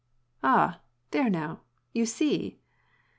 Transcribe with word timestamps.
"Ah, 0.53 0.81
there 1.11 1.29
now, 1.29 1.61
you 1.93 2.07
see 2.07 2.59